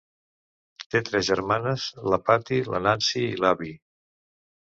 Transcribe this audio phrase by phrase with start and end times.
[0.95, 3.71] Té tres germanes, la Patty, la Nancy i l"Abby.